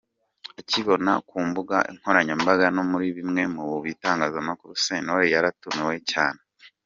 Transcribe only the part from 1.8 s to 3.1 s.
nkoranyambaga no muri